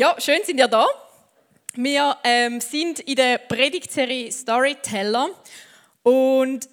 [0.00, 0.88] Ja, schön sind ihr da.
[1.74, 5.28] Wir ähm, sind in der Predigtserie Storyteller
[6.02, 6.66] und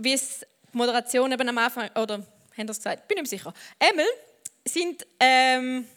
[0.00, 2.24] wie es die Moderation eben am Anfang, oder haben
[2.56, 3.08] ihr es gesagt?
[3.08, 3.52] Bin ich mir sicher.
[3.80, 4.06] Emil
[4.64, 5.88] sind, ähm,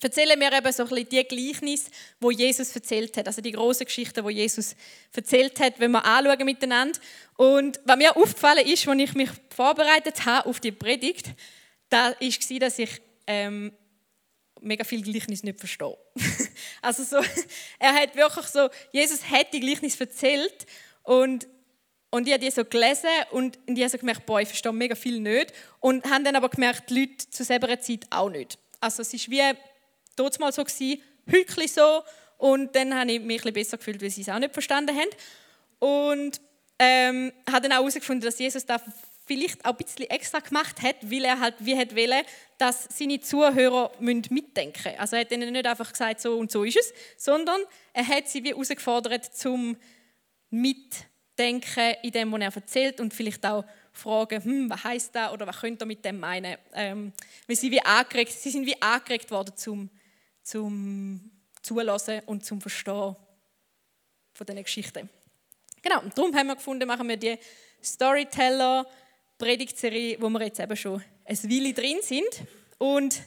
[0.00, 3.84] erzählen wir eben so ein bisschen die Gleichnis, wo Jesus erzählt hat, also die große
[3.84, 4.76] Geschichte, wo Jesus
[5.12, 7.00] erzählt hat, wenn wir anschauen miteinander.
[7.36, 11.30] Und was mir aufgefallen ist, als ich mich vorbereitet habe auf die Predigt,
[11.88, 13.72] da war, dass ich ähm,
[14.64, 15.96] mega viel Gleichnis nicht verstehe.
[16.82, 17.16] also so,
[17.78, 20.66] er hat wirklich so, Jesus hat die Gleichnis erzählt
[21.02, 21.46] und
[22.10, 24.94] und ich habe die so gelesen und ich habe so gemerkt, boah, ich verstehe mega
[24.94, 25.52] viel nicht.
[25.80, 28.56] Und haben dann aber gemerkt, die Leute zu selber Zeit auch nicht.
[28.78, 29.58] Also es war wie
[30.14, 32.04] dort mal so, gewesen, heute so.
[32.38, 35.10] Und dann habe ich mich ein besser gefühlt, weil sie es auch nicht verstanden haben.
[35.80, 36.40] Und
[36.78, 38.80] ähm, habe dann auch herausgefunden, dass Jesus da
[39.26, 41.90] vielleicht auch ein bisschen extra gemacht hat, weil er halt wie hat
[42.58, 44.98] dass seine Zuhörer mitdenken müssen.
[44.98, 47.60] Also er hat ihnen nicht einfach gesagt, so und so ist es, sondern
[47.92, 49.76] er hat sie wie herausgefordert zum
[50.50, 55.46] Mitdenken in dem, was er erzählt und vielleicht auch fragen, hm, was heißt das oder
[55.46, 56.56] was könnt ihr mit dem meinen?
[56.74, 57.12] Ähm,
[57.46, 59.88] weil sie, wie angeregt, sie sind wie angeregt worden zum,
[60.42, 61.30] zum
[61.62, 63.16] Zulassen und zum Verstehen
[64.32, 65.08] von diesen Geschichten.
[65.80, 67.38] Genau, und darum haben wir gefunden, machen wir die
[67.82, 68.86] Storyteller
[69.38, 72.44] Predigtserie, wo wir jetzt eben schon ein Weile drin sind.
[72.78, 73.22] Und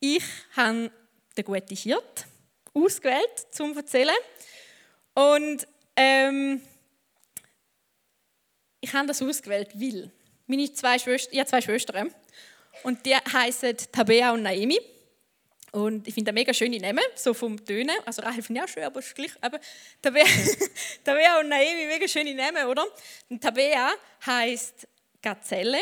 [0.00, 0.22] ich
[0.56, 0.90] habe
[1.36, 2.26] den guten Hirt
[2.72, 4.14] ausgewählt zum erzählen.
[5.14, 5.66] Und
[5.96, 6.62] ähm,
[8.80, 10.10] ich habe das ausgewählt, weil
[10.46, 12.14] meine zwei Schwestern, ich habe zwei Schwestern
[12.82, 14.78] und die heißen Tabea und Naomi.
[15.72, 17.96] Und ich finde das mega schöne Namen, so vom Tönen.
[18.04, 19.30] Also Rahel finde ich auch schön, aber ist gleich.
[19.40, 19.60] Aber
[20.02, 20.24] Tabea,
[21.04, 22.84] Tabea und Naomi, mega schöne Namen, oder?
[23.28, 23.92] Und Tabea
[24.26, 24.88] heißt
[25.22, 25.78] Gazelle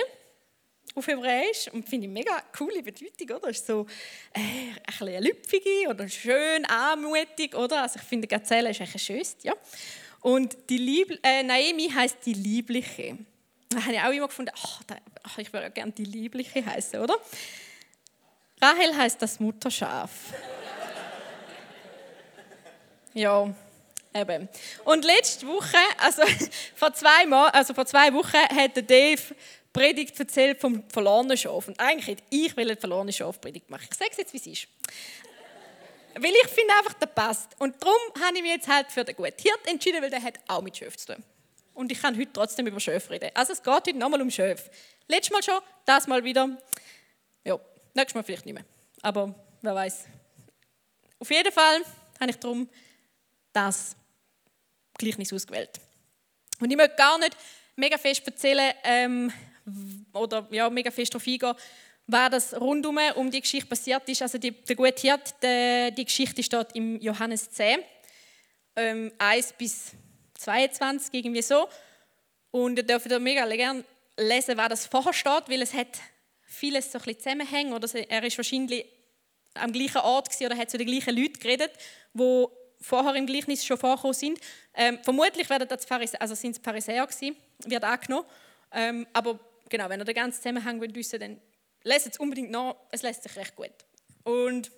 [0.95, 3.49] auf Hebräisch und finde ich mega coole Bedeutung, oder?
[3.49, 3.87] ist so
[4.33, 7.83] äh, ein bisschen lüpfige oder schön anmutig, oder?
[7.83, 9.55] Also ich finde Gazelle ist eigentlich schön, ja.
[10.21, 13.19] Und die Lieb äh, Naomi heißt die Liebliche.
[13.69, 16.65] Da habe ich auch immer gefunden, ach, da, ach ich würde ja gerne die Liebliche
[16.65, 17.15] heißen, oder?
[18.61, 20.11] Rahel heißt das Mutterschaf.
[23.15, 23.55] ja.
[24.15, 24.49] Eben.
[24.85, 26.23] Und letzte Woche, also
[26.75, 29.21] vor zwei, Mal, also vor zwei Wochen, hat Dave
[29.73, 31.69] Predigt erzählt vom verlorenen Schaf.
[31.69, 33.87] Und eigentlich hätte ich eine verlorene Schafpredigt machen.
[33.91, 34.69] Ich sage es jetzt, wie es ist.
[36.15, 37.51] weil ich finde einfach, der passt.
[37.59, 40.35] Und darum habe ich mich jetzt halt für den guten Hirt entschieden, weil der hat
[40.49, 41.23] auch mit Schöf zu tun.
[41.75, 43.31] Und ich kann heute trotzdem über Schöf reden.
[43.35, 44.69] Also es geht heute nochmal um Schöf.
[45.07, 46.49] Letztes Mal schon, das Mal wieder.
[47.45, 47.61] Ja,
[47.95, 48.65] nächstes Mal vielleicht nicht mehr.
[49.03, 50.07] Aber wer weiß.
[51.21, 51.83] Auf jeden Fall
[52.21, 52.69] habe ich darum
[53.67, 53.97] das
[54.97, 55.81] Gleichnis ausgewählt.
[56.61, 57.37] Und ich möchte gar nicht
[57.77, 59.33] mega fest erzählen ähm,
[60.13, 61.55] oder ja, mega fest darauf eingehen,
[62.07, 64.23] was das rundum um die Geschichte passiert ist.
[64.23, 67.81] Also die, der gute Hirt, die, die Geschichte steht im Johannes 10,
[68.77, 69.93] ähm, 1 bis
[70.35, 71.69] 22, irgendwie so.
[72.51, 73.85] Und ihr dürft mega gerne
[74.17, 75.99] lesen, was das vorher steht, weil es hat
[76.43, 77.73] vieles so ein bisschen zusammenhängt.
[77.73, 78.87] Oder er ist wahrscheinlich
[79.55, 81.73] am gleichen Ort oder hat zu den gleichen Leuten geredet,
[82.15, 82.51] wo
[82.81, 84.39] vorher im Gleichnis schon vorgekommen sind.
[84.75, 88.27] Ähm, vermutlich werden das Pharisäer, also sind es Pharisäer gewesen, wird angenommen.
[88.73, 91.41] Ähm, aber genau, wenn ihr den ganzen Zusammenhang wollt wissen dann
[91.83, 92.77] lest es unbedingt nach.
[92.91, 93.71] Es lässt sich recht gut.
[94.25, 94.71] Und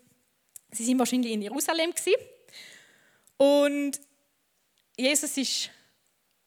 [0.71, 2.15] sie sind wahrscheinlich in Jerusalem gewesen.
[3.37, 4.01] Und
[4.97, 5.71] Jesus ist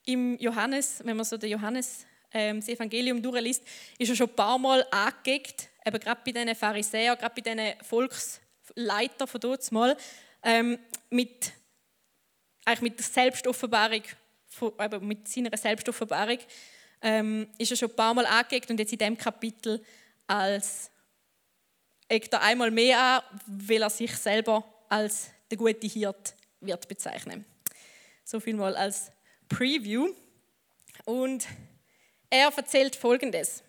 [0.06, 3.63] im Johannes, wenn man so den Johannes ähm, das Evangelium durchliest,
[3.97, 7.84] ist er schon ein paar Mal angeguckt, eben gerade bei diesen Pharisäern, gerade bei diesen
[7.84, 9.97] Volksleitern von dort mal,
[10.44, 10.78] ähm,
[11.09, 11.52] mit,
[12.66, 14.04] eigentlich mit der Selbstoffenbarung,
[14.48, 16.40] von, mit seiner Selbstoffenbarung,
[17.02, 19.84] ähm, ist er schon ein paar Mal angeguckt und jetzt in diesem Kapitel
[20.28, 20.90] als
[22.08, 27.46] eckt er einmal mehr an, weil er sich selber als der gute Hirt wird bezeichnen.
[28.24, 29.12] So viel mal als
[29.50, 30.14] Preview.
[31.06, 31.46] Und
[32.30, 33.64] er erzählt Folgendes.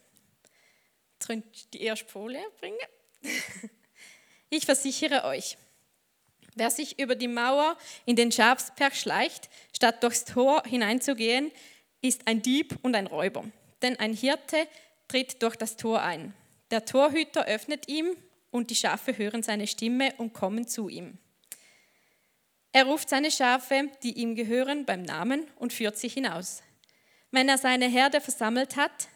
[1.15, 2.79] Jetzt könnt ihr die erste Folie bringen.
[4.51, 5.57] Ich versichere euch,
[6.55, 11.51] wer sich über die Mauer in den Schafsberg schleicht, statt durchs Tor hineinzugehen,
[12.01, 13.45] ist ein Dieb und ein Räuber.
[13.83, 14.67] Denn ein Hirte
[15.09, 16.35] tritt durch das Tor ein.
[16.71, 18.17] Der Torhüter öffnet ihm
[18.51, 21.19] und die Schafe hören seine Stimme und kommen zu ihm.
[22.73, 26.63] Er ruft seine Schafe, die ihm gehören, beim Namen und führt sie hinaus.
[27.31, 29.09] Wenn er seine Herde versammelt hat,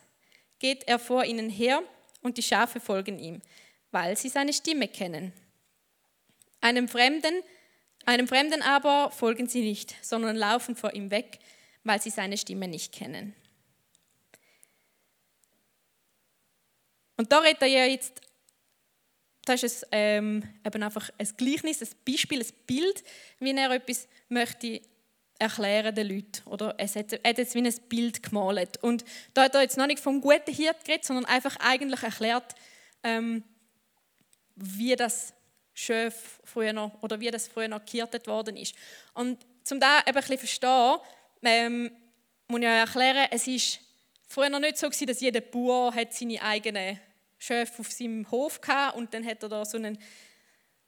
[0.58, 1.82] geht er vor ihnen her
[2.22, 3.42] und die Schafe folgen ihm,
[3.90, 5.32] weil sie seine Stimme kennen.
[6.60, 7.43] Einem Fremden,
[8.05, 11.38] einem Fremden aber folgen sie nicht, sondern laufen vor ihm weg,
[11.84, 13.34] weil sie seine Stimme nicht kennen.
[17.16, 18.22] Und da redet er ja jetzt
[19.49, 23.02] das ist ein, ähm, eben einfach ein Gleichnis, ein Beispiel, ein Bild,
[23.40, 24.82] wie er etwas möchte
[25.38, 26.43] erklären den Leuten.
[26.46, 28.82] Oder es er hat jetzt wie ein Bild gemalt.
[28.82, 29.04] Und
[29.34, 32.54] da hat er jetzt noch nicht vom guten Hirt geredet, sondern einfach eigentlich erklärt,
[33.02, 33.44] ähm,
[34.56, 35.32] wie das
[35.78, 38.75] Schöf früher oder wie das früher noch gehirtet worden ist.
[39.14, 39.38] Und
[39.70, 40.96] um das eben ein bisschen verstehen,
[41.42, 41.90] ähm,
[42.48, 43.78] muss ich euch erklären, es ist
[44.26, 46.98] früher noch nicht so gewesen, dass jeder Bauer hat seine eigenen
[47.38, 49.98] Schöfe auf seinem Hof hatte und dann hat er da so einen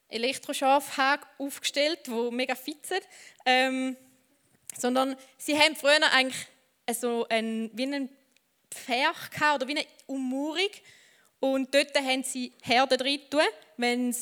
[0.08, 3.02] Elektroschafhag aufgestellt, wo mega fit sind.
[3.46, 3.96] Ähm,
[4.76, 6.48] sondern sie haben früher eigentlich
[6.98, 8.08] so ein, wie einen
[8.72, 10.70] Pferch oder wie eine Ummauerung
[11.38, 13.20] und dort haben sie Herden drin
[13.76, 14.12] wenn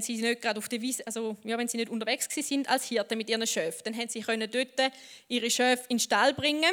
[0.00, 3.18] sie nicht gerade auf der Wiese, also ja, wenn sie nicht unterwegs sind als Hirten
[3.18, 4.92] mit ihren Schöfen, dann haben sie können dort
[5.28, 6.72] ihre Schöfe in den Stall bringen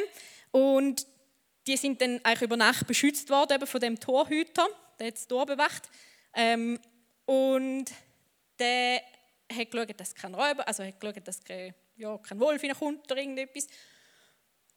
[0.50, 1.06] und
[1.66, 4.66] die sind dann eigentlich über Nacht beschützt worden eben von dem Torhüter,
[4.98, 5.88] der hat das Tor bewacht
[6.34, 6.78] ähm,
[7.26, 7.86] und
[8.58, 9.02] der
[9.52, 13.20] hat geschaut, dass kein Räuber, also hat geschaut, dass kein ja, kein Wolf reinkommt oder
[13.20, 13.66] irgendetwas.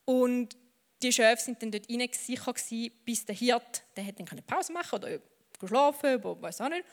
[0.05, 0.55] Und
[1.01, 4.41] die Schöfe sind dann dort rein sicher gewesen, bis der Hirt, der hat dann keine
[4.41, 5.19] Pause machen oder
[5.65, 6.85] schlafen, oder weiß auch nicht.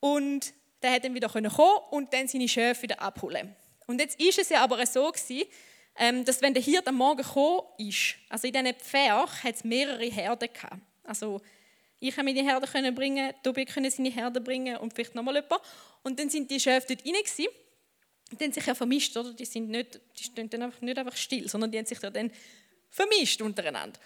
[0.00, 1.50] Und der hat dann wieder kommen
[1.90, 3.54] und dann seine Schöfe wieder abholen.
[3.86, 5.48] Und jetzt ist es ja aber so gewesen,
[5.96, 9.64] ähm, dass wenn der Hirt am Morgen gekommen ist, also in diesen Pferch hat es
[9.64, 10.80] mehrere Herden gehabt.
[11.04, 11.40] Also
[12.00, 15.60] ich habe meine Herden bringen, Tobi konnte seine Herden bringen und vielleicht nochmal jemand.
[16.02, 17.48] Und dann sind die Schöfe dort rein gewesen
[18.38, 19.32] die haben sich ja vermischt, oder?
[19.32, 22.30] Die, sind nicht, die stehen dann einfach nicht einfach still, sondern die haben sich dann
[22.90, 23.98] vermischt untereinander.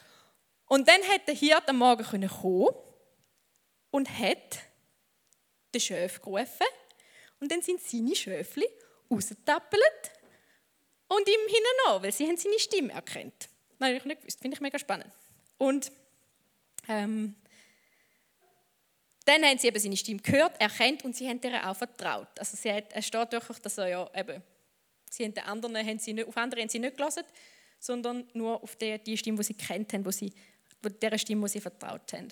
[0.66, 2.70] Und dann hat der Hirt am Morgen kommen
[3.90, 4.58] und hat
[5.76, 6.66] den Schöf gerufen.
[7.40, 8.66] Und dann sind seine Schöfli
[9.10, 10.10] rausgetappelt
[11.08, 13.48] und ihm hinein weil sie haben seine Stimme erkannt.
[13.80, 15.12] Habe ich nicht gewusst, finde ich mega spannend.
[15.58, 15.92] Und
[16.88, 17.36] ähm,
[19.24, 22.28] dann haben sie eben seine Stimme gehört, erkannt und sie haben ihr auch vertraut.
[22.38, 24.42] Also sie hat, es steht wirklich, dass er ja eben,
[25.10, 27.24] sie haben den anderen, haben sie nicht, auf andere haben sie nicht gelassen,
[27.78, 30.32] sondern nur auf die, die Stimme, die sie kennt haben, wo sie,
[31.02, 32.28] der Stimme, die sie vertraut haben.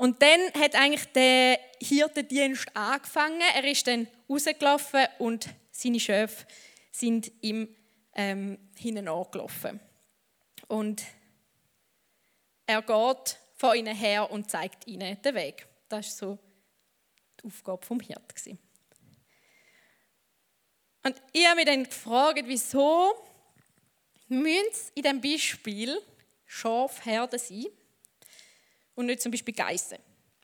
[0.00, 3.42] Und dann hat eigentlich der Hirtendienst angefangen.
[3.54, 6.46] Er ist dann rausgelaufen und seine Schöfe
[6.90, 7.68] sind ihm
[8.14, 9.78] ähm, hinten angelaufen.
[10.68, 11.02] Und
[12.64, 15.66] er geht vor ihnen her und zeigt ihnen den Weg.
[15.90, 16.38] Das war so
[17.38, 18.32] die Aufgabe vom Hirt.
[21.02, 23.12] Und ich habe mich dann gefragt, wieso
[24.28, 26.00] müssen in diesem Beispiel
[26.46, 27.66] Schafherden sein
[28.94, 29.98] und nicht zum Beispiel Geissen?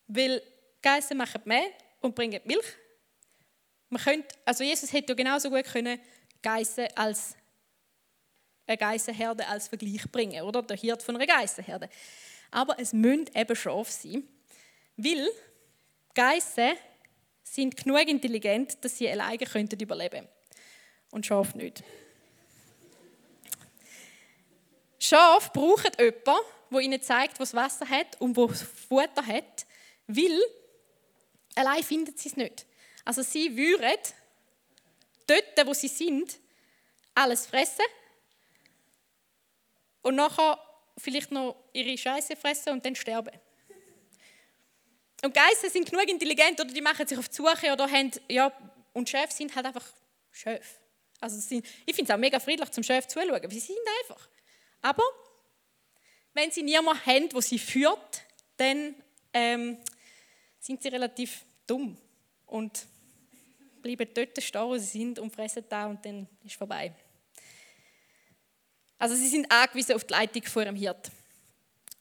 [0.07, 0.43] Weil
[0.83, 1.69] Geissen machen mehr
[2.01, 2.67] und bringen Milch.
[3.89, 6.01] Man könnte, also Jesus hätte ja genauso gut können
[6.43, 7.37] Geissen als
[8.67, 10.63] eine Geissenherde als Vergleich bringen, oder?
[10.63, 11.89] Der Hirt von einer Geissenherde.
[12.51, 14.25] Aber es müssen eben Schafe sein.
[14.97, 15.29] Weil
[16.15, 16.73] Geissen
[17.43, 20.27] sind genug intelligent, dass sie alleine könnten überleben
[21.11, 21.83] Und Schafe nicht.
[24.99, 26.41] Schafe brauchen jemanden,
[26.71, 29.67] der ihnen zeigt, wo das Wasser hat und wo Futter hat,
[30.07, 30.41] weil
[31.55, 32.67] allein finden sie es nicht.
[33.05, 33.99] Also sie würden
[35.27, 36.39] dort, wo sie sind,
[37.15, 37.85] alles fressen
[40.03, 40.59] und nachher
[40.99, 43.33] vielleicht noch ihre Scheiße fressen und dann sterben.
[45.25, 48.53] Und Geister sind genug intelligent oder die machen sich auf die Suche oder haben, ja,
[48.93, 49.85] und Chefs sind halt einfach
[50.31, 50.79] Chef.
[51.21, 54.29] Also sind, ich finde es auch mega friedlich zum Chef zuzuschauen, sie sind einfach.
[54.83, 55.03] Aber
[56.37, 58.23] wenn sie niemanden haben, wo sie führt,
[58.59, 58.95] dann
[59.33, 59.79] ähm,
[60.61, 61.97] sind sie relativ dumm
[62.45, 62.87] und
[63.81, 66.93] bleiben dort stehen, wo sie sind und fressen da und dann ist vorbei.
[68.99, 71.11] Also sie sind angewiesen auf die Leitung vor ihrem Hirt.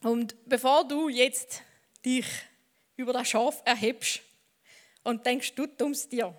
[0.01, 1.61] Und bevor du jetzt
[2.05, 2.25] dich
[2.97, 4.21] über das Schaf erhebst
[5.03, 6.35] und denkst, du dummst dir.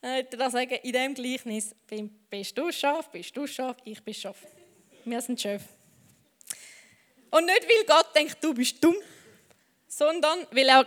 [0.00, 1.74] Dann würde ich sagen, in diesem Gleichnis
[2.28, 4.36] bist du Schaf, bist du Schaf, ich bin Schaf.
[5.04, 5.62] Wir sind Schaf.
[7.32, 8.94] Und nicht, weil Gott denkt, du bist dumm,
[9.88, 10.86] sondern weil er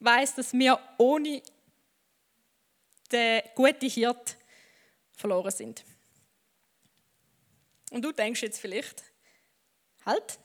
[0.00, 1.42] weiß, dass wir ohne
[3.12, 4.36] den guten Hirt
[5.12, 5.84] verloren sind.
[7.90, 9.04] Und du denkst jetzt vielleicht,
[10.06, 10.38] halt,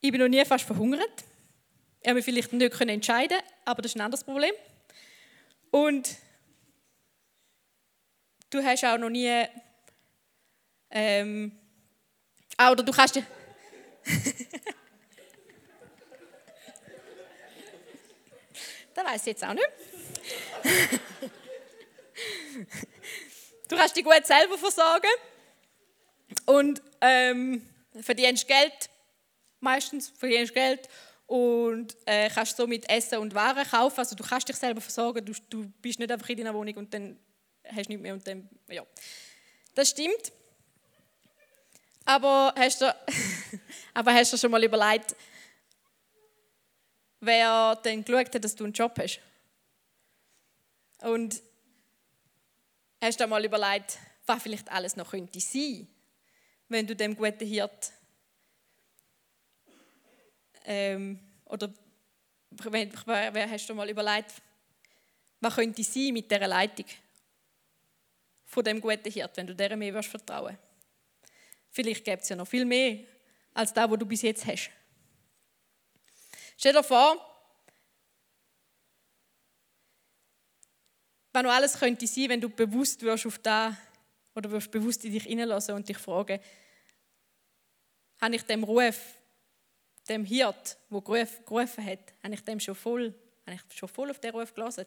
[0.00, 1.24] ich bin noch nie fast verhungert.
[2.00, 4.52] Ich habe mich vielleicht nicht entscheiden aber das ist ein anderes Problem.
[5.70, 6.16] Und
[8.50, 9.44] du hast auch noch nie.
[10.90, 11.52] Ähm,
[12.58, 13.22] oder du kannst.
[18.94, 19.68] das weiß ich jetzt auch nicht.
[23.68, 25.08] du kannst dich gut selber versorgen
[26.46, 27.66] und ähm,
[28.00, 28.90] verdienst Geld
[29.64, 30.88] meistens verdienst Geld
[31.26, 33.98] und äh, kannst somit Essen und Waren kaufen.
[33.98, 36.94] Also du kannst dich selber versorgen, du, du bist nicht einfach in deiner Wohnung und
[36.94, 37.18] dann
[37.64, 38.86] hast du nichts mehr und dann, ja.
[39.74, 40.32] Das stimmt.
[42.04, 42.94] Aber hast du,
[43.94, 45.16] aber hast du schon mal überlegt,
[47.20, 49.20] wer dann geschaut hat, dass du einen Job hast?
[51.00, 51.42] Und
[53.00, 55.86] hast du mal überlegt, was vielleicht alles noch könnte sein,
[56.68, 57.92] wenn du dem guten Hirt
[60.64, 61.72] ähm, oder
[62.50, 64.32] wer hast du mal überlegt,
[65.40, 66.86] was könnte sein mit dieser Leitung
[68.46, 70.56] von dem guten Hirt, wenn du der mehr vertrauen
[71.74, 73.00] Vielleicht gibt es ja noch viel mehr
[73.52, 74.70] als das, was du bis jetzt hast.
[76.56, 77.16] Stell dir vor,
[81.32, 83.76] was noch alles könnte sein, wenn du bewusst wirst auf da
[84.36, 86.38] oder wirst bewusst in dich hineinlassen und dich fragen,
[88.20, 89.16] habe ich dem Ruf,
[90.08, 93.12] dem Hirt, der gerufen hat, habe ich dem schon voll,
[93.46, 94.86] habe ich schon voll auf den Ruf gelassen?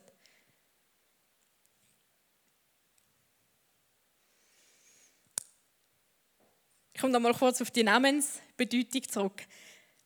[6.97, 9.43] Ich komme noch mal kurz auf die Namensbedeutung zurück.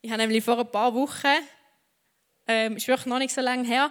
[0.01, 1.37] Ich habe nämlich vor ein paar Wochen,
[2.45, 3.89] ähm, ist wirklich noch nicht so lange her,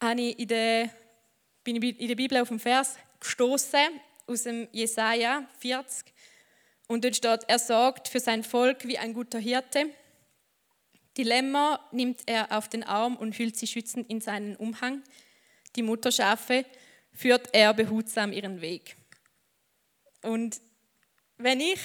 [0.00, 0.88] habe ich in der,
[1.62, 6.14] bin ich in der Bibel auf den Vers gestoßen aus dem Jesaja 40.
[6.88, 9.90] Und dort steht, er sorgt für sein Volk wie ein guter Hirte.
[11.18, 15.02] Die Lämmer nimmt er auf den Arm und hüllt sie schützend in seinen Umhang.
[15.76, 16.64] Die Mutterschafe
[17.12, 18.96] führt er behutsam ihren Weg.
[20.22, 20.58] Und
[21.42, 21.80] wenn ich,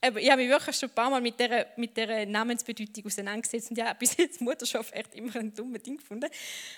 [0.00, 3.78] ich habe mich wirklich schon ein paar Mal mit dieser, mit dieser Namensbedeutung auseinandergesetzt und
[3.78, 6.30] ja, bis jetzt Mutterschaft echt immer ein dummes Ding gefunden.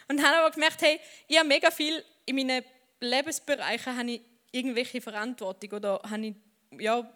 [0.08, 2.64] Und habe aber gemerkt, hey, ich habe mega viel in meinen
[3.00, 4.20] Lebensbereichen habe ich
[4.52, 6.34] irgendwelche Verantwortung oder habe ich,
[6.78, 7.10] ja,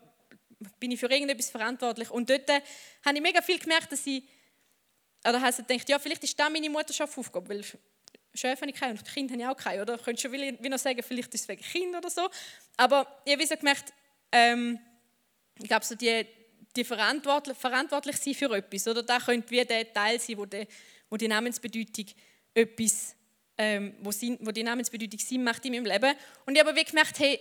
[0.79, 2.11] bin ich für irgendetwas verantwortlich.
[2.11, 4.25] Und dort habe ich mega viel gemerkt, dass ich,
[5.27, 7.65] oder habe ich gedacht, ja, vielleicht ist das meine Mutterschaftsaufgabe, weil
[8.35, 9.83] Chef habe ich keine und Kind habe ich auch keine.
[9.83, 12.29] Oder könntest schon wie noch sagen, vielleicht ist es wegen Kind oder so.
[12.77, 13.93] Aber ich habe so gemerkt,
[14.35, 14.81] ähm,
[15.61, 16.27] ich glaube, so die,
[16.75, 18.89] die verantwortlich, verantwortlich sind für etwas.
[18.89, 20.67] Oder da könnte wie der Teil sein, wo, die,
[21.09, 22.07] wo die Namensbedeutung
[22.53, 23.15] etwas,
[23.57, 26.17] ähm, wo, Sinn, wo die Namensbedeutung Sinn macht in meinem Leben.
[26.45, 27.39] Und ich habe wie gemerkt, hey,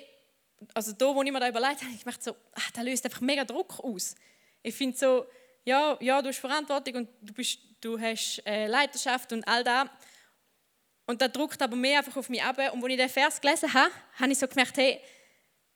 [0.75, 3.21] also da, wo ich mir da überlegt habe, ich gemerkt so, ach, das löst einfach
[3.21, 4.13] mega Druck aus.
[4.61, 5.25] Ich finde so,
[5.65, 9.89] ja, ja, du hast Verantwortung und du, bist, du hast äh, Leiterschaft und all das.
[11.07, 12.57] Und da druckt aber mehr einfach auf mich ab.
[12.71, 15.01] Und als ich den Vers gelesen habe, habe ich so gemerkt, hey,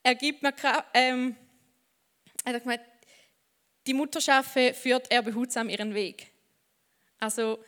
[0.07, 0.53] er gibt mir
[0.93, 1.35] ähm,
[2.45, 2.81] er hat gemeint,
[3.85, 6.31] die Mutterschafe führt er behutsam ihren Weg.
[7.19, 7.61] Also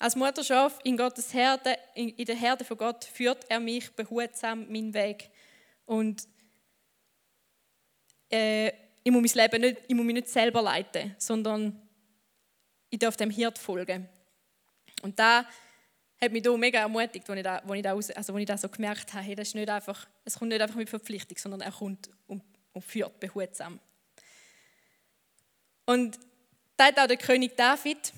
[0.00, 4.92] als Mutterschaf in Gottes Herde, in der Herde von Gott führt er mich behutsam meinen
[4.92, 5.30] Weg.
[5.86, 6.26] Und
[8.28, 8.72] äh,
[9.04, 11.80] ich muss mein Leben nicht, ich muss mich nicht selber leiten, sondern
[12.90, 14.08] ich darf dem Hirt folgen.
[15.02, 15.46] Und da
[16.20, 19.24] hat mich da mega ermutigt, als ich ich also als ich das so gemerkt habe,
[19.24, 22.42] hey, das ist nicht einfach, es kommt nicht einfach mit Verpflichtung, sondern er kommt und,
[22.72, 23.78] und führt behutsam.
[25.86, 26.18] Und
[26.76, 28.12] da hat auch der König David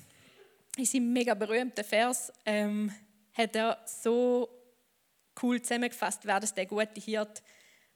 [0.77, 2.93] in seinem mega berühmten Vers ähm,
[3.33, 4.49] hat er so
[5.41, 7.43] cool zusammengefasst, wer das der gute Hirt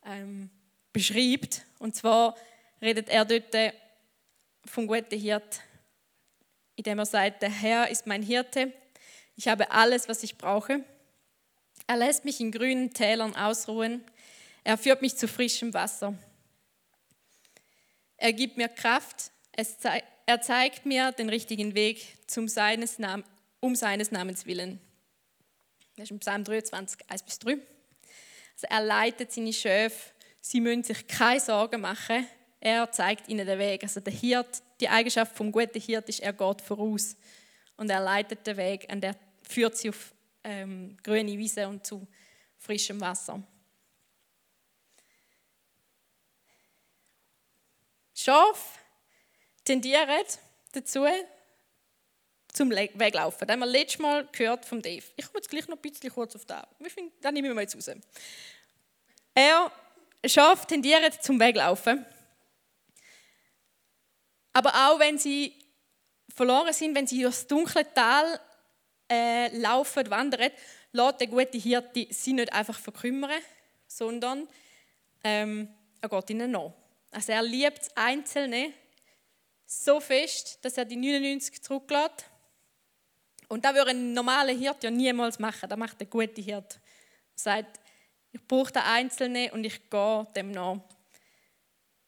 [0.05, 0.49] ähm,
[0.91, 1.65] beschreibt.
[1.79, 2.35] Und zwar
[2.81, 3.73] redet er dort
[4.65, 5.61] vom guten Hirt,
[6.75, 8.73] indem er sagt, der Herr ist mein Hirte,
[9.41, 10.83] ich habe alles, was ich brauche.
[11.87, 14.03] Er lässt mich in grünen Tälern ausruhen.
[14.63, 16.13] Er führt mich zu frischem Wasser.
[18.17, 19.31] Er gibt mir Kraft.
[20.27, 22.99] er zeigt mir den richtigen Weg zum seines
[23.59, 24.79] um seines Namens willen.
[25.95, 27.53] Das ist im Psalm 23, 1 bis 3.
[27.53, 30.11] Also er leitet seine Schöfe.
[30.39, 32.27] Sie müssen sich keine Sorgen machen.
[32.59, 33.81] Er zeigt ihnen den Weg.
[33.81, 37.15] Also der Hirt, die Eigenschaft vom guten Hirt ist, er geht voraus
[37.81, 39.15] und er leitet den Weg, und er
[39.51, 42.07] führt sie auf ähm, grüne Wiese und zu
[42.57, 43.41] frischem Wasser.
[48.13, 48.79] Schaf
[49.63, 50.23] tendieren
[50.73, 51.05] dazu,
[52.53, 53.47] zum Weglaufen.
[53.47, 55.03] Das haben wir letztes Mal gehört vom Dave.
[55.15, 56.65] Ich komme jetzt gleich noch ein bisschen kurz auf das.
[57.21, 57.89] Das nehmen wir jetzt raus.
[59.33, 59.71] Er,
[60.25, 62.05] Schafe tendieren zum Weglaufen.
[64.53, 65.57] Aber auch wenn sie
[66.35, 68.39] verloren sind, wenn sie durchs dunkle Tal
[69.11, 70.51] äh, laufen, wandern,
[70.93, 73.41] lässt der gute Hirte sie nicht einfach verkümmern,
[73.85, 74.47] sondern
[75.23, 75.67] ähm,
[75.99, 76.71] er geht ihnen nach.
[77.11, 78.73] Also er liebt Einzelne
[79.65, 82.25] so fest, dass er die 99 zurücklässt.
[83.49, 85.67] Und das würde ein normaler Hirte ja niemals machen.
[85.67, 86.77] Das macht der gute Hirte.
[86.77, 87.79] Er sagt,
[88.31, 90.79] ich brauche den Einzelnen und ich gehe dem nach.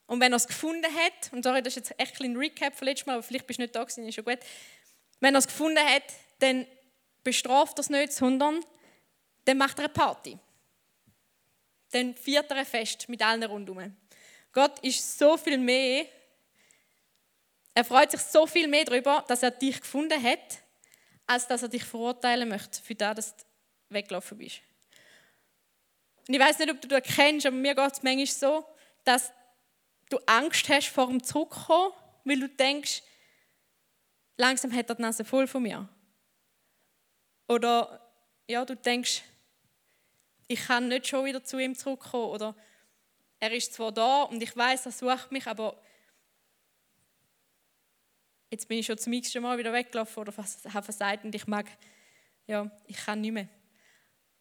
[0.05, 2.87] Und wenn er es gefunden hat, und sorry, das ist jetzt echt ein Recap von
[2.87, 4.39] letztem Mal, aber vielleicht bist du nicht da gewesen, ist schon gut.
[5.19, 6.03] Wenn er es gefunden hat,
[6.39, 6.65] dann
[7.23, 8.63] bestraft es nicht, sondern
[9.45, 10.37] dann macht er eine Party.
[11.91, 13.95] Dann feiert er ein Fest mit allen rundherum.
[14.51, 16.05] Gott ist so viel mehr,
[17.73, 20.59] er freut sich so viel mehr darüber, dass er dich gefunden hat,
[21.25, 23.43] als dass er dich verurteilen möchte, für das, dass du
[23.89, 24.61] weggelaufen bist.
[26.27, 28.65] Und ich weiß nicht, ob du das kennst, aber mir geht es manchmal so,
[29.03, 29.31] dass
[30.09, 33.01] du Angst hast vor dem Zurückkommen, weil du denkst,
[34.37, 35.89] langsam hat er die Nase voll von mir.
[37.53, 38.01] Oder
[38.47, 39.21] ja, du denkst,
[40.47, 42.31] ich kann nicht schon wieder zu ihm zurückkommen.
[42.31, 42.55] Oder
[43.39, 45.79] er ist zwar da und ich weiß, er sucht mich, aber
[48.49, 51.67] jetzt bin ich schon zum x Mal wieder weggelaufen oder habe versagt und ich mag,
[52.47, 53.47] ja, ich kann nicht mehr.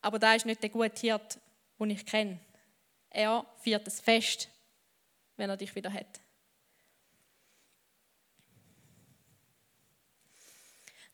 [0.01, 1.39] Aber da ist nicht der gute Hirt,
[1.79, 2.41] den ich kenne.
[3.11, 4.49] Er feiert das Fest,
[5.37, 6.21] wenn er dich wieder hat.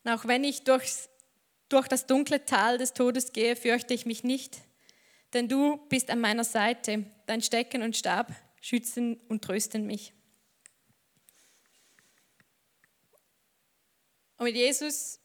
[0.05, 1.09] Auch wenn ich durchs,
[1.69, 4.59] durch das dunkle Tal des Todes gehe, fürchte ich mich nicht,
[5.35, 10.13] denn du bist an meiner Seite, dein Stecken und Stab schützen und trösten mich.
[14.39, 15.21] Und mit Jesus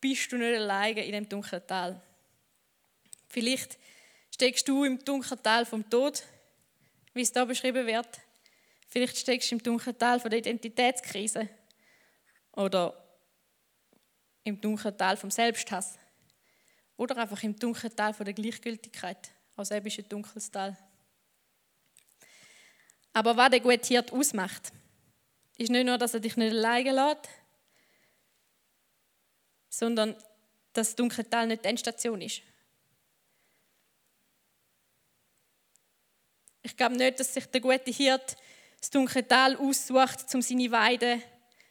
[0.00, 2.00] bist du nicht alleine in dem dunklen Tal.
[3.28, 3.78] Vielleicht
[4.32, 6.22] steckst du im dunklen Tal vom Tod,
[7.14, 8.08] wie es da beschrieben wird.
[8.88, 11.48] Vielleicht steckst du im dunklen Tal von der Identitätskrise
[12.52, 13.07] oder
[14.48, 15.98] im dunklen Tal vom Selbsthass
[16.96, 19.30] oder einfach im dunklen Tal von der Gleichgültigkeit.
[19.56, 20.76] Also eben ist ein dunkles Tal.
[23.12, 24.72] Aber was der gute Hirt ausmacht,
[25.56, 27.28] ist nicht nur, dass er dich nicht alleine lässt,
[29.68, 30.14] sondern
[30.72, 32.42] dass das dunkle Tal nicht die Endstation ist.
[36.62, 38.36] Ich glaube nicht, dass sich der gute Hirt
[38.80, 41.20] das dunkle Tal aussucht, um seine Weide,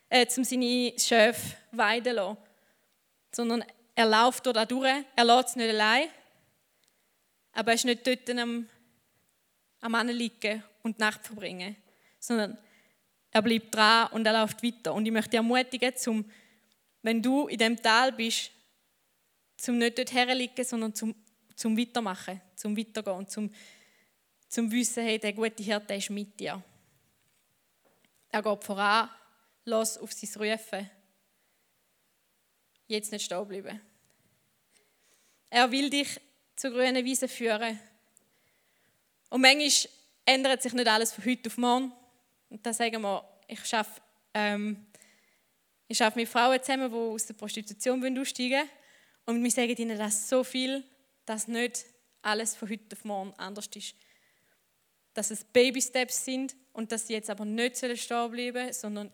[0.09, 2.37] äh, um seine Schöfe weiden zu lassen,
[3.37, 3.63] sondern
[3.93, 6.07] er läuft dort durch, er lässt es nicht allein,
[7.51, 8.67] aber er ist nicht dort am,
[9.79, 11.75] am liegen und die Nacht verbringen,
[12.19, 12.57] sondern
[13.29, 14.91] er bleibt dran und er läuft weiter.
[14.95, 16.25] Und ich möchte dich ermutigen, zum,
[17.03, 18.49] wenn du in dem Tal bist,
[19.55, 21.13] zum nicht dort herliegen, sondern zum,
[21.55, 23.51] zum Weitermachen, zum Weitergehen und zum
[24.49, 26.63] zum Wissen, hey, der gute Hirte ist mit dir.
[28.29, 29.09] Er geht voran,
[29.65, 30.89] los auf sein Rufen.
[32.87, 33.81] Jetzt nicht stehen bleiben.
[35.49, 36.19] Er will dich
[36.55, 37.79] zur grünen Wiese führen.
[39.29, 39.91] Und manchmal
[40.25, 41.91] ändert sich nicht alles von heute auf morgen.
[42.49, 44.01] Und da sagen wir, ich schaffe
[44.33, 44.87] ähm,
[45.89, 48.69] arbeite mit Frauen zusammen, die aus der Prostitution aussteigen wollen.
[49.25, 50.83] Und wir sagen ihnen das so viel,
[51.25, 51.85] dass nicht
[52.21, 53.95] alles von heute auf morgen anders ist
[55.17, 59.11] dass es Baby-Steps sind und dass sie jetzt aber nicht stehen bleiben sondern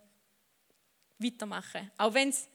[1.18, 1.90] weitermachen.
[1.98, 2.50] Auch wenn es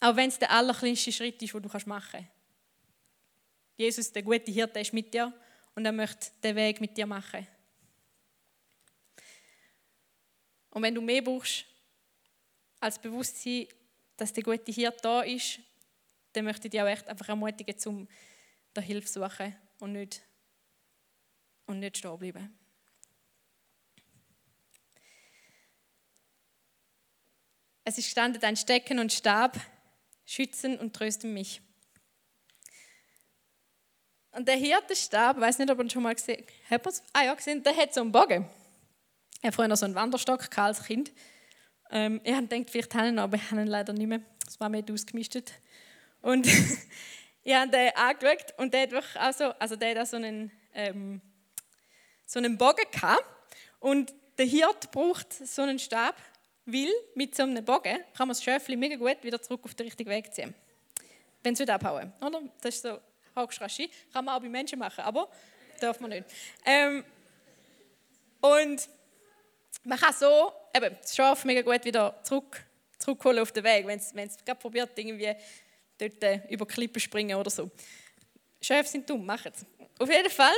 [0.00, 2.28] auch wenn's der allerkleinste Schritt ist, den du machen kannst.
[3.76, 5.32] Jesus, der gute Hirte, ist mit dir
[5.74, 7.46] und er möchte den Weg mit dir machen.
[10.70, 11.64] Und wenn du mehr brauchst
[12.80, 13.66] als Bewusstsein,
[14.16, 15.60] dass der gute Hirte da ist,
[16.32, 18.08] dann möchte ich dich auch echt einfach ermutigen, um
[18.74, 20.22] der Hilfe zu suchen und nicht
[21.66, 22.58] und nicht stehen bleiben.
[27.84, 29.58] Es ist gestanden, dein Stecken und Stab
[30.28, 31.62] schützen und trösten mich.
[34.32, 37.02] Und der Hirtenstab, ich weiß nicht, ob ihr schon mal gesehen habt.
[37.12, 38.48] Ah ja, gesehen, der hat so einen Bogen.
[39.40, 41.12] Er hat früher noch so einen Wanderstock als Kind.
[41.90, 44.20] Ähm, ich habe gedacht, vielleicht habe ich ihn, aber ich habe ihn leider nicht mehr.
[44.44, 45.36] Das war mir ausgemischt.
[46.20, 46.46] Und
[47.42, 51.22] ich habe den angeschaut und der hat auch so, also der hat so einen ähm,
[52.28, 53.24] so einen Bogen gehabt.
[53.80, 56.14] Und der Hirt braucht so einen Stab,
[56.70, 59.86] weil mit so einem Bogen kann man das Schöfli mega gut wieder zurück auf den
[59.86, 60.54] richtigen Weg ziehen.
[61.42, 62.42] Wenn es abhauen, oder?
[62.60, 62.98] Das ist so
[63.34, 63.90] Haugschraschi.
[64.12, 65.30] Kann man auch bei Menschen machen, aber
[65.80, 66.24] darf man nicht.
[66.66, 67.04] Ähm,
[68.40, 68.88] und
[69.84, 72.62] man kann so eben, das Schaf mega gut wieder zurück,
[72.98, 75.34] zurückholen auf den Weg, wenn es gerade probiert, irgendwie
[75.96, 77.70] dort äh, über Klippen springen oder so.
[78.60, 79.64] Schäfe sind dumm, machen es.
[79.98, 80.56] Auf jeden Fall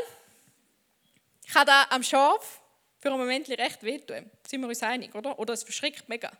[1.52, 2.59] kann da am Schaf
[3.00, 4.30] für einen Moment recht wehtun.
[4.46, 5.38] Sind wir uns einig, oder?
[5.38, 6.30] Oder es verschrickt mega.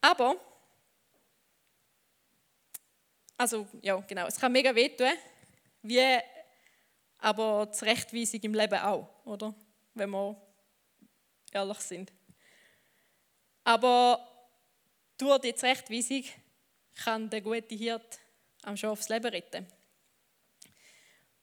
[0.00, 0.36] Aber,
[3.36, 5.12] also ja, genau, es kann mega wehtun,
[5.82, 6.18] wie
[7.18, 9.54] aber die Rechtweisung im Leben auch, oder?
[9.94, 10.40] Wenn wir
[11.52, 12.12] ehrlich sind.
[13.64, 14.26] Aber
[15.16, 16.24] durch die Rechtweisung
[16.94, 18.18] kann der gute Hirt
[18.62, 19.66] am Schaf das Leben retten.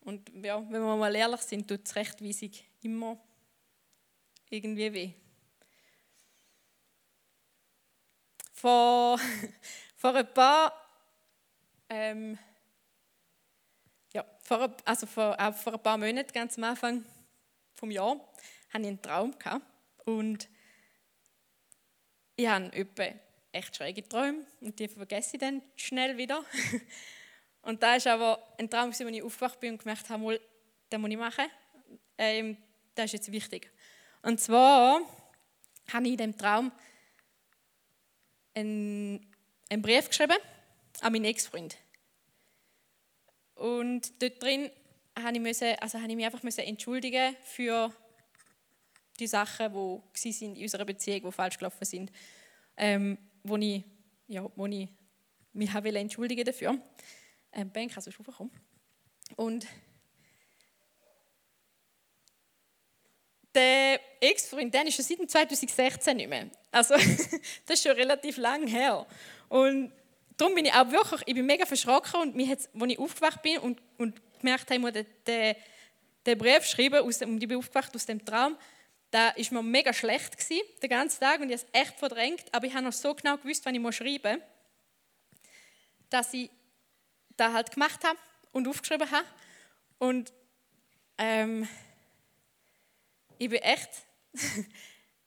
[0.01, 3.19] Und ja, wenn wir mal ehrlich sind, tut es Rechtweisung immer
[4.49, 5.13] irgendwie weh.
[8.53, 9.19] Vor,
[9.95, 10.73] vor ein paar,
[11.89, 12.37] ähm,
[14.13, 17.03] ja, vor, also vor, auch vor ein paar Monaten, ganz am Anfang
[17.81, 18.21] des Jahres,
[18.69, 19.37] hatte ich einen Traum.
[19.37, 19.65] Gehabt.
[20.05, 20.47] Und
[22.35, 23.05] ich habe etwa
[23.51, 26.43] echt schräge Träume und die vergesse ich dann schnell wieder.
[27.65, 30.39] Und da ist aber ein Traum, als ich aufgewacht bin und gemerkt habe,
[30.91, 31.45] den muss ich machen.
[32.15, 32.57] Ähm,
[32.93, 33.71] das ist jetzt wichtig.
[34.25, 35.01] Und zwar
[35.93, 36.71] habe ich in diesem Traum
[38.55, 39.31] einen,
[39.69, 40.37] einen Brief geschrieben
[41.01, 41.77] an meinen Ex-Freund.
[43.53, 44.71] Und dort drin
[45.15, 47.93] habe ich, müssen, also habe ich mich einfach müssen entschuldigen für
[49.19, 49.71] die Sachen,
[50.23, 52.11] die sind in unserer Beziehung, die falsch gelaufen sind,
[52.77, 53.83] ähm, wo ich,
[54.27, 54.89] ja, wo ich
[55.53, 56.79] mich habe entschuldigen dafür.
[57.51, 58.25] Ähm, ben, kannst du schon
[59.35, 59.67] Und
[63.55, 66.49] der Ex-Freund, den ist schon seit 2016 nicht mehr.
[66.71, 66.93] Also,
[67.65, 69.05] das ist schon relativ lang her.
[69.49, 69.91] Und
[70.37, 73.57] darum bin ich auch wirklich, ich bin mega verschrocken und mich als ich aufgewacht bin
[73.59, 75.55] und, und gemerkt habe, ich den,
[76.25, 78.57] den Brief schreiben, aus dem, ich bin aufgewacht aus dem Traum,
[79.11, 82.43] da war mir mega schlecht gewesen, den ganzen Tag und ich habe es echt verdrängt,
[82.51, 84.47] aber ich habe noch so genau gewusst, was ich schreiben muss,
[86.09, 86.49] dass ich
[87.37, 88.17] das halt gemacht habe
[88.51, 89.25] und aufgeschrieben habe.
[89.99, 90.33] Und
[91.17, 91.67] ähm,
[93.37, 93.89] ich bin echt,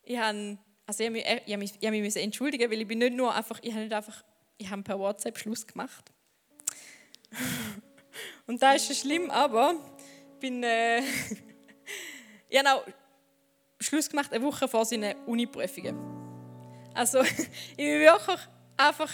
[0.03, 3.15] ich habe, also ich habe mich, ich mich, ich mich entschuldigen, weil ich bin nicht
[3.15, 4.25] nur einfach, ich habe nicht einfach,
[4.57, 6.11] ich habe per WhatsApp Schluss gemacht.
[8.47, 9.75] Und da ist schon schlimm, aber
[10.35, 11.01] ich bin, äh,
[12.49, 12.85] ich habe auch
[13.81, 15.97] Schluss gemacht, eine Woche vor seinen Uni-Prüfungen.
[16.95, 17.21] Also
[17.77, 18.41] ich war wirklich
[18.77, 19.13] einfach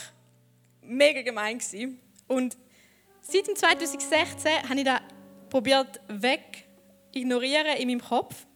[0.81, 2.01] mega gemein gewesen.
[2.27, 2.57] Und
[3.21, 5.01] seit 2016 habe ich das
[5.51, 6.65] probiert weg
[7.13, 8.47] ignorieren in meinem Kopf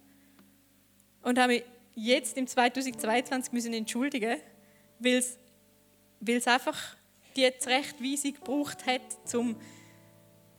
[1.28, 1.64] und habe mich
[1.94, 4.40] jetzt im 2022 müssen entschuldigen,
[4.98, 5.22] weil
[6.26, 6.96] es, einfach
[7.36, 9.56] die Zurechtweisung gebraucht hat, zum,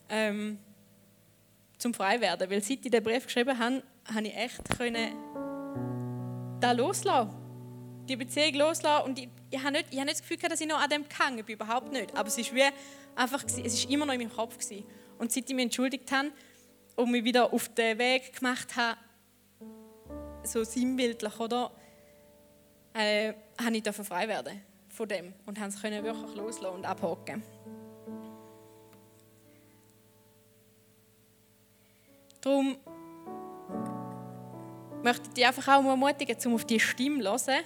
[0.09, 0.59] ähm,
[1.79, 2.51] zum frei werden.
[2.51, 3.81] Weil seit ich den Brief geschrieben habe,
[4.13, 5.11] habe ich echt können
[6.59, 7.35] da loslassen,
[8.07, 10.61] die Beziehung loslassen und ich, ich habe nicht, ich habe nicht das Gefühl gehabt, dass
[10.61, 12.15] ich noch an dem gehangen bin, überhaupt nicht.
[12.15, 12.63] Aber es ist wie
[13.15, 14.85] einfach, es ist immer noch in meinem Kopf gewesen.
[15.17, 16.29] Und seit ich mich entschuldigt habe
[16.95, 18.97] und mich wieder auf den Weg gemacht habe,
[20.43, 21.71] so sinnbildlich, oder?
[22.93, 27.43] Äh, habe ich frei werden von dem und konnte es wirklich loslassen und abhaken.
[32.41, 32.77] Darum
[35.03, 37.63] möchte ich dich einfach auch ermutigen, um auf die Stimme zu hören,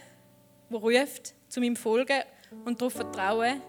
[0.70, 2.22] die ruft, zu ihm folgen
[2.66, 3.62] und darauf vertrauen,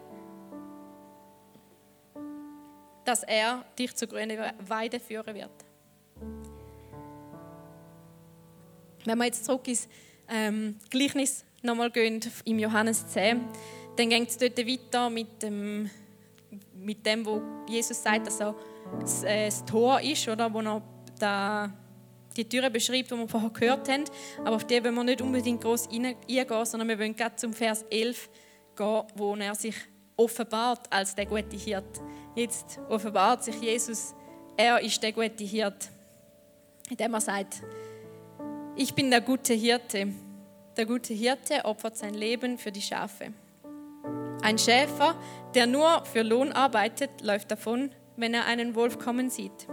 [3.04, 5.63] dass er dich zur grünen Weide führen wird.
[9.04, 9.88] Wenn wir jetzt zurück ins
[10.28, 13.40] ähm, Gleichnis nochmal gehen, im Johannes 10,
[13.96, 15.90] dann geht es dort weiter mit dem,
[16.74, 18.54] mit dem, wo Jesus sagt, dass er
[19.00, 20.82] das, äh, das Tor ist, oder, wo er
[21.18, 21.72] da
[22.36, 24.04] die Türe beschreibt, die wir vorher gehört haben.
[24.40, 27.84] Aber auf die wollen wir nicht unbedingt groß eingehen, sondern wir wollen gerade zum Vers
[27.90, 28.28] 11
[28.76, 29.76] gehen, wo er sich
[30.16, 32.00] offenbart als der gute Hirt.
[32.34, 34.14] Jetzt offenbart sich Jesus,
[34.56, 35.88] er ist der gute Hirt,
[36.90, 37.62] indem er sagt,
[38.76, 40.08] ich bin der gute Hirte.
[40.76, 43.32] Der gute Hirte opfert sein Leben für die Schafe.
[44.42, 45.14] Ein Schäfer,
[45.54, 49.66] der nur für Lohn arbeitet, läuft davon, wenn er einen Wolf kommen sieht.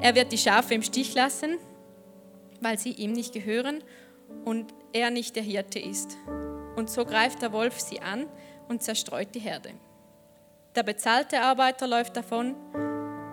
[0.00, 1.58] Er wird die Schafe im Stich lassen,
[2.60, 3.82] weil sie ihm nicht gehören
[4.44, 6.16] und er nicht der Hirte ist.
[6.76, 8.26] Und so greift der Wolf sie an
[8.68, 9.70] und zerstreut die Herde.
[10.74, 12.56] Der bezahlte Arbeiter läuft davon,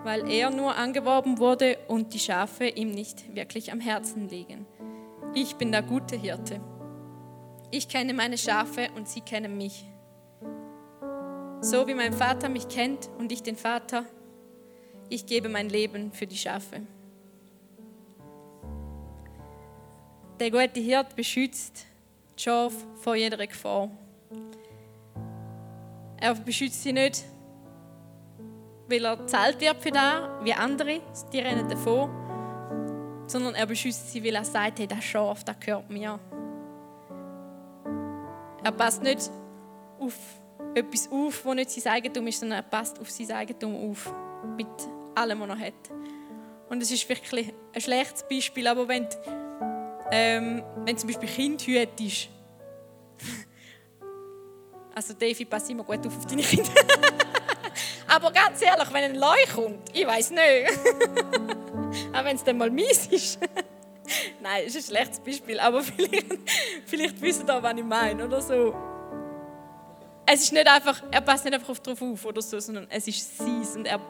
[0.04, 4.66] weil er nur angeworben wurde und die Schafe ihm nicht wirklich am Herzen liegen.
[5.34, 6.60] Ich bin der gute Hirte.
[7.70, 9.84] Ich kenne meine Schafe und sie kennen mich.
[11.60, 14.04] So wie mein Vater mich kennt und ich den Vater,
[15.08, 16.80] ich gebe mein Leben für die Schafe.
[20.40, 21.84] Der gute Hirt beschützt
[22.38, 23.90] die Schafe vor jeder Gefahr.
[26.16, 27.24] Er beschützt sie nicht,
[28.90, 31.00] weil er zahlt wird für das, wie andere,
[31.32, 32.10] die rennen davon,
[33.26, 36.18] sondern er beschützt sie, weil er sagt, hey, das Schaf, das gehört mir.
[38.62, 39.30] Er passt nicht
[40.00, 40.14] auf
[40.74, 44.12] etwas auf, das nicht sein Eigentum ist, sondern er passt auf sein Eigentum auf,
[44.56, 44.66] mit
[45.14, 45.90] allem, was er hat.
[46.68, 49.06] Und es ist wirklich ein schlechtes Beispiel, aber wenn,
[50.10, 52.28] ähm, wenn zum Beispiel Kind hütest,
[54.94, 56.70] also Davy, pass immer gut auf, auf deine Kinder.
[58.12, 60.42] Aber ganz ehrlich, wenn ein Leu kommt, ich weiß nicht.
[62.12, 63.38] Aber wenn es dann mal mies ist,
[64.42, 66.26] Nein, ist ein schlechtes Beispiel, aber vielleicht,
[66.86, 68.74] vielleicht wissen ihr, was ich meine, oder so.
[70.26, 73.38] Es ist nicht einfach, er passt nicht einfach darauf auf oder so, sondern es ist
[73.38, 74.00] sein und er,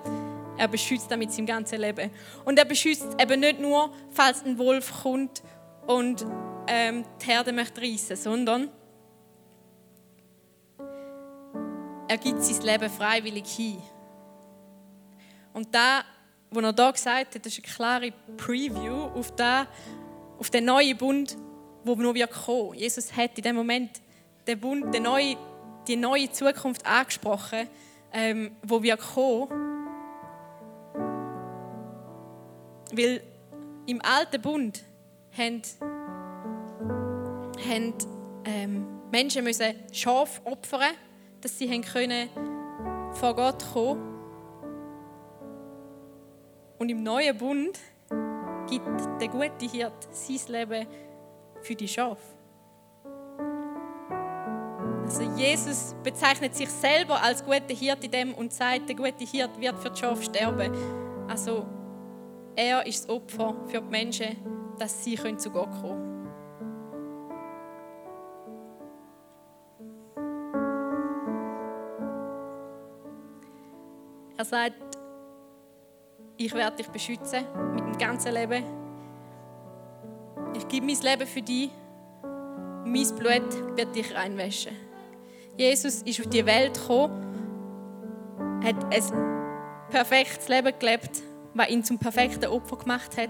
[0.58, 2.10] er beschützt damit sein ganzes Leben.
[2.44, 5.42] Und er beschützt eben nicht nur, falls ein Wolf kommt
[5.86, 6.26] und
[6.66, 8.68] ähm, die Herde möchte reissen, sondern
[12.10, 13.80] er gibt sein Leben freiwillig hin.
[15.52, 16.02] Und da,
[16.50, 19.66] was er da gesagt hat, das ist eine klare Preview auf, den,
[20.36, 21.36] auf den neuen Bund,
[21.84, 22.74] wo noch wird kommen.
[22.74, 24.02] Jesus hat in dem Moment
[24.44, 25.36] den Bund, den neue,
[25.86, 27.68] die neue Zukunft angesprochen,
[28.12, 29.48] ähm, wo wir kommen.
[32.92, 33.22] Weil
[33.86, 34.82] im alten Bund
[35.38, 35.62] haben,
[37.68, 37.94] haben
[38.46, 40.96] ähm, Menschen müssen Schaf opfern,
[41.40, 42.28] dass sie können
[43.12, 44.10] vor Gott kommen.
[46.78, 47.78] Und im neuen Bund
[48.68, 50.86] gibt der gute Hirt sein Leben
[51.60, 52.22] für die Schafe.
[55.04, 59.60] Also Jesus bezeichnet sich selber als guter Hirt in dem und sagt, der gute Hirt
[59.60, 60.72] wird für die Schafe sterben.
[61.28, 61.66] Also
[62.54, 64.36] er ist das Opfer für die Menschen,
[64.78, 66.09] dass sie zu Gott kommen können.
[74.40, 74.96] Er sagt,
[76.38, 78.64] ich werde dich beschützen mit dem ganzen Leben.
[80.56, 81.68] Ich gebe mein Leben für dich
[82.86, 84.72] mein Blut wird dich reinwaschen.
[85.58, 87.22] Jesus ist auf die Welt gekommen,
[88.64, 91.22] hat ein perfektes Leben gelebt,
[91.52, 93.28] was ihn zum perfekten Opfer gemacht hat.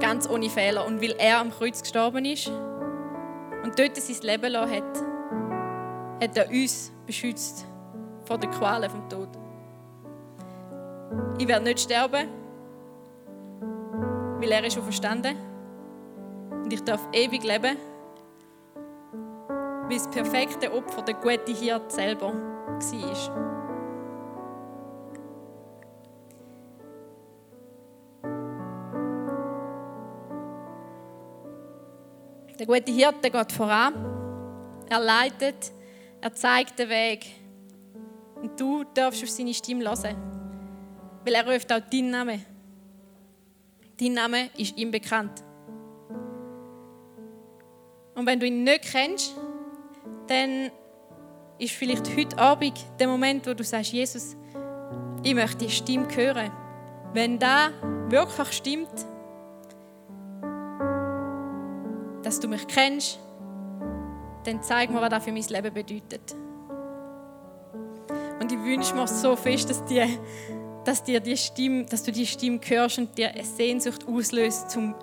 [0.00, 0.84] Ganz ohne Fehler.
[0.84, 5.02] Und weil er am Kreuz gestorben ist und dort sein Leben hat,
[6.20, 7.71] hat er uns beschützt
[8.32, 9.28] vor den Qualen vom Tod.
[11.36, 12.28] Ich werde nicht sterben,
[14.40, 15.36] weil er ist verstanden
[16.50, 17.76] und ich darf ewig leben,
[19.86, 23.52] wie das perfekte Opfer der gute Hirt selber war.
[32.58, 33.94] Der gute Hirte geht voran.
[34.88, 35.70] Er leitet,
[36.22, 37.41] er zeigt den Weg.
[38.42, 40.16] Und du darfst auf seine Stimme hören.
[41.24, 42.44] Weil er ruft auch deinen Namen.
[43.98, 45.44] Dein Name ist ihm bekannt.
[48.14, 49.34] Und wenn du ihn nicht kennst,
[50.26, 50.70] dann
[51.58, 54.36] ist vielleicht heute Abend der Moment, wo du sagst, Jesus,
[55.22, 56.50] ich möchte die Stimme hören.
[57.14, 57.70] Wenn da
[58.08, 58.90] wirklich stimmt,
[62.22, 63.18] dass du mich kennst,
[64.44, 66.34] dann zeig mir, was das für mein Leben bedeutet.
[68.42, 70.18] Und ich wünsche mir so fest, dass, die,
[70.84, 74.96] dass, dir die Stimme, dass du die Stimme hörst und dir eine Sehnsucht auslöst, um,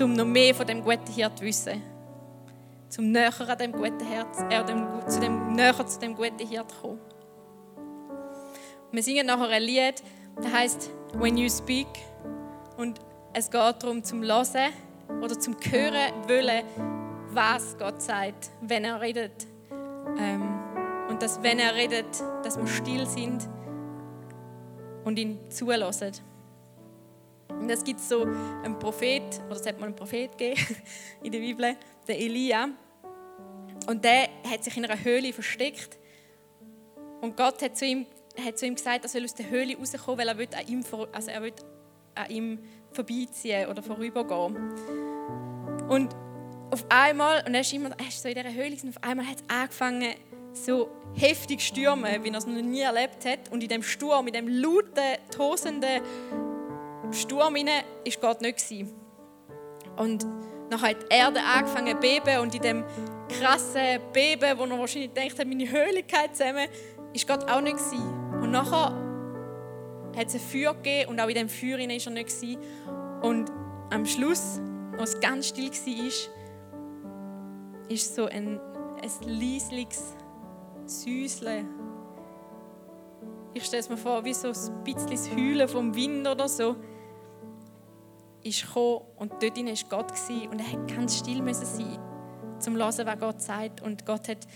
[0.00, 1.80] um noch mehr von dem guten Hirt zu wissen.
[2.88, 6.72] Zum näher an dem guten Herz, äh, dem, zu dem, näher zu dem guten Hirt
[6.72, 7.00] zu kommen.
[8.90, 10.02] Wir singen nachher ein Lied,
[10.42, 11.86] das heißt When You Speak.
[12.76, 12.98] Und
[13.32, 14.72] es geht darum, zum Hören
[15.22, 16.64] oder zum Hören wollen,
[17.30, 19.46] was Gott sagt, wenn er redet.
[20.18, 20.61] Ähm,
[21.22, 23.48] dass, wenn er redet, dass wir still sind
[25.04, 26.10] und ihn zulassen.
[27.48, 30.60] Und es gibt so einen Prophet, oder es hat mal einen Prophet gegeben
[31.22, 31.76] in der Bibel,
[32.08, 32.70] der Elia.
[33.86, 35.96] Und der hat sich in einer Höhle versteckt.
[37.20, 38.04] Und Gott hat zu ihm,
[38.44, 40.84] hat zu ihm gesagt, er soll aus der Höhle rauskommen, weil er will an ihm,
[41.12, 41.52] also er will
[42.16, 42.58] an ihm
[42.90, 44.56] vorbeiziehen oder vorübergehen.
[45.88, 46.16] Und
[46.72, 49.26] auf einmal, und er ist immer er ist so in dieser Höhle, und auf einmal
[49.28, 50.14] hat es angefangen,
[50.52, 53.50] so heftig stürmen, wie er es noch nie erlebt hat.
[53.50, 56.02] Und in dem Sturm, in dem lauten, tosenden
[57.10, 58.92] Sturm hinein, ist Gott nicht gewesen.
[59.96, 60.26] Und
[60.70, 62.84] dann hat die Erde angefangen zu beben und in dem
[63.28, 66.66] krassen Beben, wo er wahrscheinlich denkt hat, meine Höhle zusammen,
[67.12, 68.40] ist Gott auch nicht gewesen.
[68.40, 68.96] Und nachher
[70.16, 72.58] hat es ein Feuer gegeben und auch in dem Feuer war er nicht gewesen.
[73.22, 73.52] Und
[73.90, 74.60] am Schluss,
[74.98, 76.06] als es ganz still war,
[77.88, 78.58] ist so ein,
[79.02, 80.14] ein leisliches
[81.00, 81.68] Säuseln.
[83.54, 86.76] Ich stelle es mir vor, wie so ein bisschen das Heulen vom Wind oder so.
[88.42, 90.12] Ist gekommen und dort war Gott
[90.50, 93.82] und er musste ganz still sein, um zu hören, was Gott sagt.
[93.82, 94.46] Und Gott hat,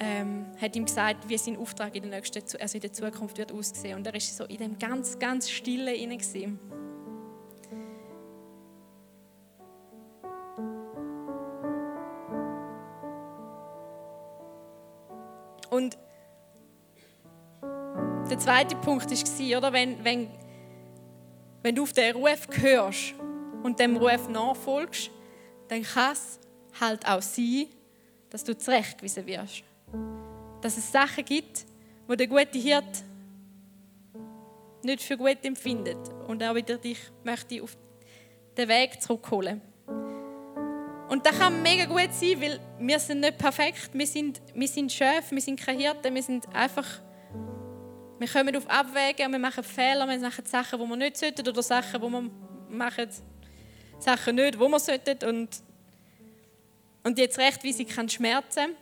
[0.00, 3.52] ähm, hat ihm gesagt, wie sein Auftrag in der, nächsten, also in der Zukunft wird
[3.52, 3.96] aussehen.
[3.96, 6.58] Und er war so in dem ganz, ganz Stillen hinein.
[18.42, 20.28] Zweite Punkt war, oder, wenn, wenn,
[21.62, 23.14] wenn du auf den Ruf hörst
[23.62, 25.10] und dem Ruf nachfolgst,
[25.68, 26.40] dann kann es
[26.80, 27.66] halt auch sein,
[28.30, 29.62] dass du zurechtgewiesen wirst.
[30.60, 31.66] Dass es Sachen gibt,
[32.08, 33.04] wo der gute Hirt
[34.82, 37.76] nicht für gut empfindet und auch wieder dich möchte auf
[38.56, 39.60] den Weg zurückholen.
[41.08, 44.90] Und das kann mega gut sein, weil wir sind nicht perfekt, wir sind, wir sind
[44.90, 46.86] Chef, wir sind keine Hirten, wir sind einfach,
[48.22, 51.60] wir kommen auf Abwägen, wir machen Fehler, wir machen Sachen, die wir nicht sollten oder
[51.60, 52.30] Sachen, die wir
[52.68, 53.08] machen,
[53.98, 55.48] Sachen nicht, wo wir sollten und,
[57.02, 58.76] und jetzt recht, wie sie kann schmerzen.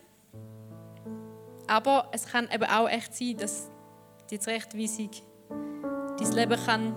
[1.65, 3.67] Aber es kann eben auch echt sein, dass
[4.29, 5.09] die Zurechtweisung
[5.49, 6.95] dein Leben kann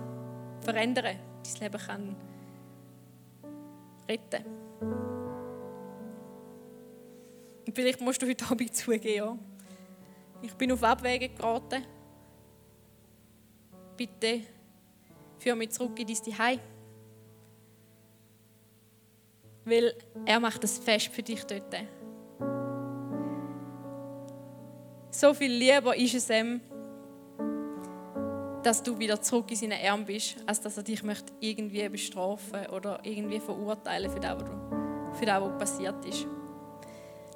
[0.61, 2.15] verändern, dein Leben kann
[4.07, 4.45] retten.
[7.65, 9.37] Und vielleicht musst du heute Abend zugeben, ja.
[10.43, 11.94] Ich bin auf Abwägen geraten.
[13.97, 14.41] Bitte
[15.37, 16.59] führ mich zurück in dein Zuhause.
[19.65, 21.75] Weil er macht das Fest für dich dort.
[25.09, 26.61] So viel lieber ist es ihm,
[28.63, 32.65] dass du wieder zurück in seinen Arm bist, als dass er dich möchte irgendwie bestrafen
[32.67, 36.27] oder irgendwie verurteilen für das, was, für das, was passiert ist.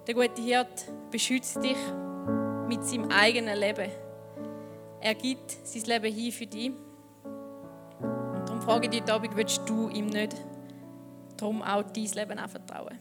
[0.08, 1.78] Der gute Hirt beschützt dich
[2.68, 3.90] mit seinem eigenen Leben.
[5.02, 6.72] Er gibt sein Leben hin für dich.
[6.72, 10.36] Und darum frage ich dich heute Abend, willst du ihm nicht
[11.38, 13.00] darum auch dein Leben anvertrauen?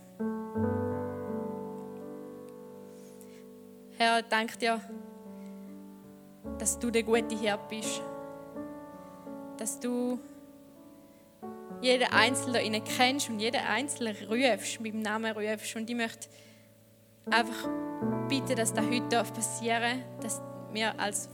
[3.96, 4.80] Herr, danke dir,
[6.58, 8.00] dass du der gute Hirt bist.
[9.56, 10.20] Dass du
[11.80, 15.74] jeden Einzelnen ihnen kennst und jeden Einzelnen rufst, mit dem Namen rufst.
[15.74, 16.28] Und ich möchte
[17.30, 17.68] einfach
[18.28, 21.28] bitten, dass das heute passieren darf, dass wir als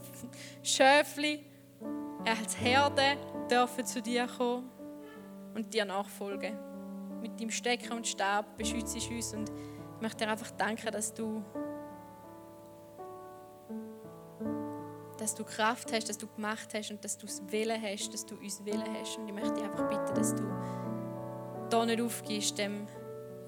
[0.63, 1.45] Schöfli,
[2.25, 3.17] als Herde
[3.49, 4.69] dürfen zu dir kommen
[5.53, 6.57] und dir nachfolgen.
[7.21, 11.43] Mit deinem Stecken und Stab beschützt uns und ich möchte dir einfach danken, dass du
[15.17, 18.25] dass du Kraft hast, dass du gemacht hast und dass du es Willen hast, dass
[18.25, 19.17] du uns Willen hast.
[19.17, 20.43] Und ich möchte dich einfach bitten, dass du
[21.69, 22.87] da nicht aufgehst, dem,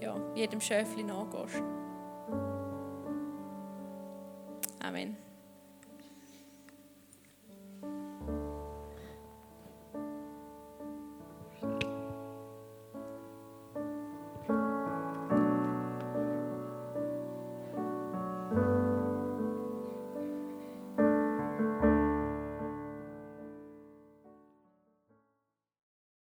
[0.01, 1.61] ja, jedem Schöfli nachgehst.
[4.79, 5.26] Amen.